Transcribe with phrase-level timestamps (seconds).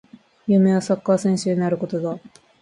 [0.47, 2.19] 夢はサッカー選手になることだ